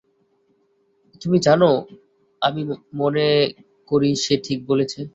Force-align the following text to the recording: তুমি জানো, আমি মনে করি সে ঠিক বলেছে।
তুমি 1.21 1.37
জানো, 1.39 1.69
আমি 2.41 2.61
মনে 2.93 3.27
করি 3.91 4.09
সে 4.15 4.35
ঠিক 4.43 4.59
বলেছে। 4.67 5.01